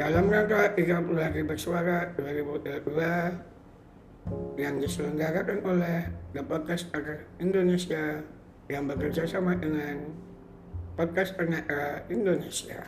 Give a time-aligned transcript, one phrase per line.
[0.00, 6.88] Dalam rangka 30 hari bersuara 2022 yang diselenggarakan oleh The Podcast
[7.36, 8.24] Indonesia
[8.72, 10.08] yang bekerja sama dengan
[10.96, 12.80] Podcast Era Indonesia.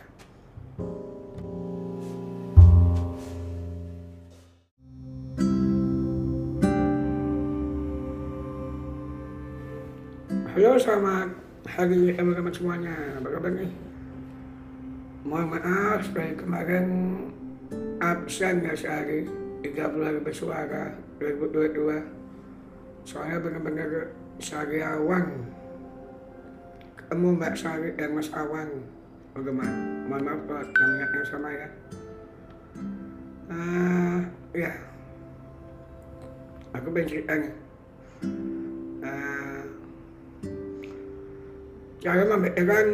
[10.57, 11.29] Halo, selamat
[11.77, 13.21] hari teman-teman semuanya.
[13.21, 13.92] Apa kabar nih?
[15.23, 16.87] Mohon maaf dari kemarin
[18.03, 19.23] absen ya sehari
[19.63, 20.91] 30 hari bersuara
[21.23, 24.11] 2022 soalnya benar-benar
[24.43, 25.47] sariawan
[26.99, 28.69] ketemu Mbak Sari dan Mas Awan
[29.31, 29.75] bagaimana
[30.11, 31.67] mohon maaf kalau namanya yang sama ya.
[33.53, 34.17] Uh,
[34.51, 34.73] ya.
[36.73, 37.53] Aku pengen cerita nih.
[39.03, 39.63] Uh,
[42.01, 42.87] cara membedakan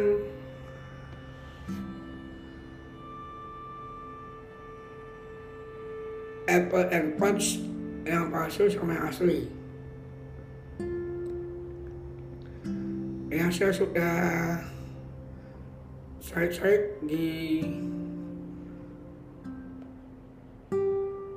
[6.50, 7.62] Apple AirPods
[8.02, 9.46] yang palsu sama yang asli.
[13.30, 14.14] Yang saya sudah
[16.18, 16.74] cari-cari
[17.06, 17.26] di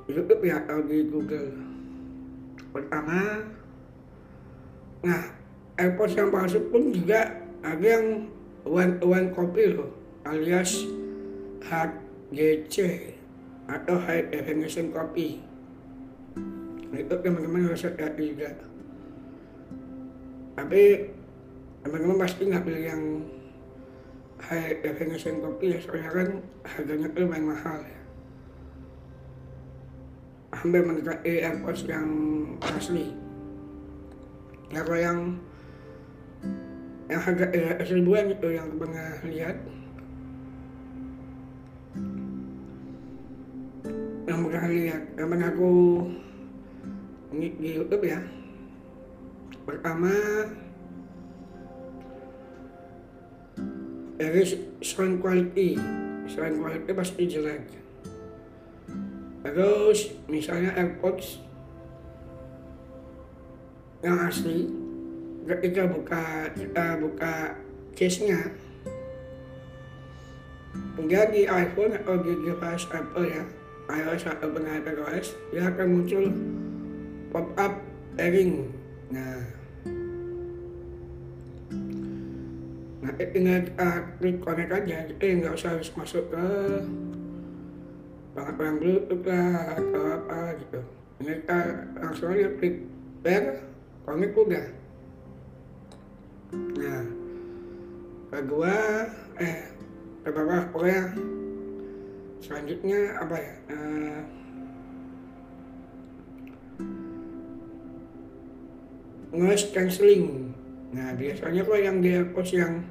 [0.10, 1.62] YouTube ya atau di Google.
[2.74, 3.46] Pertama,
[5.06, 5.30] nah
[5.78, 8.34] AirPods yang palsu pun juga ada yang
[8.66, 9.94] one one copy loh,
[10.26, 10.90] alias
[11.62, 13.14] HGC
[13.68, 15.40] atau high definition copy.
[16.94, 18.54] Itu teman-teman harus hati juga.
[20.54, 20.82] Tapi
[21.82, 23.04] teman-teman pasti nggak beli yang
[24.44, 26.30] high definition copy ya soalnya kan
[26.68, 28.02] harganya itu lumayan mahal ya.
[30.54, 32.08] Hampir mendekati AirPods yang
[32.62, 33.16] asli.
[34.70, 35.20] Ya kalau yang
[37.10, 39.58] yang harga eh, seribuan itu yang pernah lihat
[44.34, 45.04] yang pernah lihat.
[45.14, 45.74] Yang pernah aku
[47.38, 48.20] di YouTube ya.
[49.64, 50.14] Pertama
[54.18, 54.44] dari
[54.82, 55.78] sound quality.
[56.26, 57.64] Sound quality pasti jelek.
[59.44, 61.44] Terus misalnya AirPods
[64.04, 64.68] yang asli
[65.48, 67.56] ketika buka kita buka
[67.96, 68.52] case nya
[71.00, 73.44] enggak di iPhone atau di device Apple ya
[73.92, 76.26] iOS atau pengadaan iOS dia akan muncul
[77.34, 77.74] pop up
[78.16, 78.72] airing
[79.12, 79.42] nah
[83.04, 84.98] nah tinggal kita klik connect aja.
[85.12, 86.48] Kita nggak usah harus masuk ke
[88.32, 90.80] pengadaan bluetooth lah atau apa gitu.
[91.20, 91.60] Ini kita
[92.00, 92.88] langsung aja klik
[93.24, 93.64] pair
[94.04, 94.68] connect udah
[96.76, 97.02] nah
[98.30, 98.76] kedua
[99.40, 99.72] eh
[100.28, 101.04] kedua pokoknya
[102.44, 103.56] selanjutnya apa ya?
[103.72, 104.20] Uh,
[109.32, 110.52] noise cancelling.
[110.92, 112.84] Nah biasanya kok yang dia post yang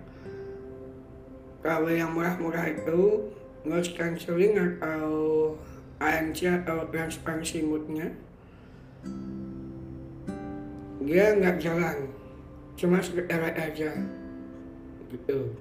[1.61, 3.31] kalau yang murah-murah itu
[3.63, 5.55] noise cancelling atau
[6.03, 8.11] ANC atau transparency mode-nya
[11.05, 12.09] dia nggak jalan.
[12.75, 13.93] Cuma sekedar aja
[15.13, 15.53] gitu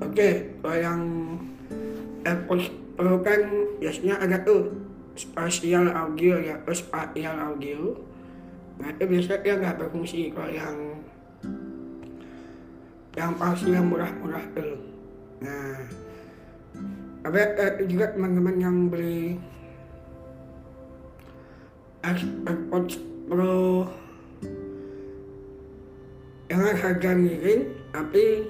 [0.00, 0.28] oke
[0.62, 1.02] kalau yang
[2.26, 2.66] AirPods
[2.96, 3.40] Pro kan
[3.76, 4.72] biasanya ada tuh
[5.16, 7.92] spatial audio ya atau spatial audio.
[8.80, 10.76] Nah itu biasanya dia nggak berfungsi kalau yang
[13.16, 14.80] yang palsu yang murah-murah tuh.
[15.44, 15.84] Nah
[17.26, 17.42] ada
[17.82, 19.36] eh, juga teman-teman yang beli
[22.06, 23.90] AirPods Pro
[26.46, 28.46] dengan harga miring tapi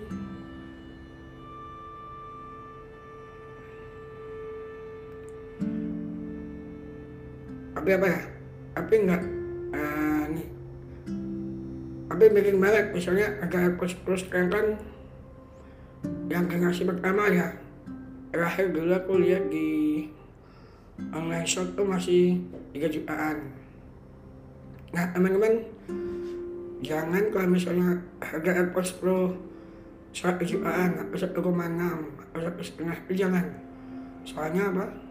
[7.86, 8.22] tapi apa ya?
[8.74, 9.22] Tapi enggak
[9.70, 10.26] uh,
[12.10, 13.78] tapi bikin banget misalnya ada
[14.18, 14.66] sekarang kan
[16.26, 17.54] yang generasi pertama ya.
[18.34, 20.02] Terakhir dulu aku lihat di
[21.14, 22.42] online shop tuh masih
[22.74, 23.54] 3 jutaan.
[24.90, 25.62] Nah teman-teman
[26.82, 29.30] jangan kalau misalnya harga AirPods Pro
[30.10, 33.46] 1 jutaan atau 1,6 atau satu setengah itu jangan.
[34.26, 35.05] Soalnya apa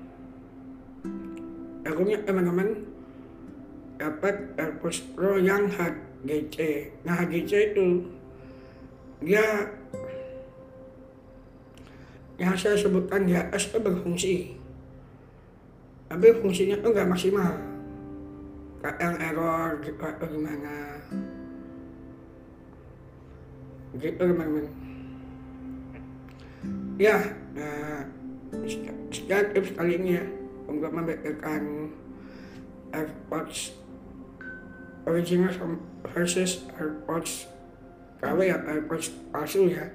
[1.86, 2.84] aku punya teman-teman
[3.96, 6.58] dapat AirPods Pro yang HGC
[7.06, 8.10] nah HGC itu
[9.24, 9.72] dia
[12.36, 14.36] yang saya sebutkan di atas itu berfungsi.
[16.12, 17.56] Tapi fungsinya tuh nggak maksimal.
[18.84, 20.76] Kayak yang error gitu atau gimana.
[23.96, 24.68] Gitu teman-teman.
[27.00, 27.20] Ya
[27.56, 28.04] nah,
[29.12, 30.24] sekian tips kali ini ya
[30.66, 31.94] untuk membedakan
[32.92, 33.76] AirPods
[35.06, 35.52] original
[36.12, 37.50] versus AirPods.
[38.22, 39.86] KW ya AirPods palsu ya.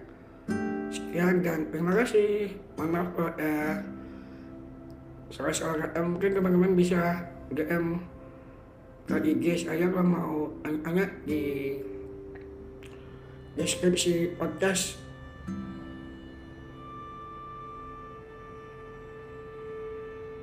[0.90, 2.54] Sekian dan terima kasih.
[2.78, 3.54] Mohon maaf kalau ada
[5.30, 5.76] salah-salah.
[5.86, 7.98] Kata mungkin teman-teman bisa DM
[9.10, 11.74] ke IG saya kalau mau anak di
[13.58, 15.02] deskripsi podcast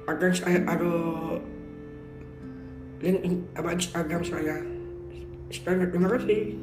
[0.07, 0.93] akan saya ada
[3.03, 4.57] link apa Instagram saya.
[5.51, 6.55] Sekarang terima kasih.